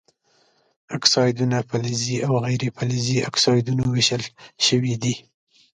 [0.97, 4.23] اکسایدونه فلزي او غیر فلزي اکسایدونو ویشل
[4.67, 5.15] شوي دي.